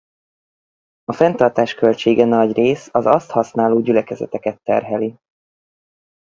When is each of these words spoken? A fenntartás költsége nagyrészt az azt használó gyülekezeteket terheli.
A 1.03 1.13
fenntartás 1.13 1.73
költsége 1.75 2.25
nagyrészt 2.25 2.89
az 2.95 3.05
azt 3.05 3.31
használó 3.31 3.79
gyülekezeteket 3.81 4.61
terheli. 4.63 5.15